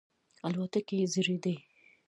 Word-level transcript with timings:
الوتکې 0.45 0.95
یې 1.01 1.05
زړې 1.13 1.35
دي. 1.43 1.55